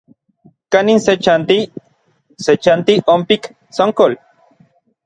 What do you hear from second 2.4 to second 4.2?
Se chanti onpik Tsonkol.